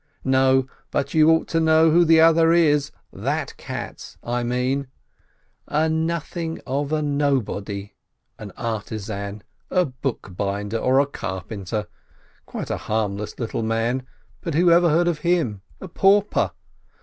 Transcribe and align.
No, 0.25 0.65
but 0.89 1.13
you 1.13 1.29
ought 1.29 1.47
to 1.49 1.59
know 1.59 1.91
who 1.91 2.03
the 2.03 2.19
other 2.19 2.51
is, 2.53 2.89
that 3.13 3.55
Katz, 3.57 4.17
I 4.23 4.41
mean! 4.41 4.87
A 5.67 5.89
nothing 5.89 6.59
of 6.65 6.91
a 6.91 7.03
nobody, 7.03 7.91
an 8.39 8.51
artisan, 8.57 9.43
a 9.69 9.85
bookbinder 9.85 10.77
or 10.79 10.99
a 10.99 11.05
carpenter, 11.05 11.85
quite 12.47 12.71
a 12.71 12.77
harmless 12.77 13.37
little 13.37 13.61
man, 13.61 14.01
but 14.41 14.55
who 14.55 14.71
ever 14.71 14.89
heard 14.89 15.07
of 15.07 15.19
him? 15.19 15.61
A 15.79 15.87
pauper! 15.87 16.49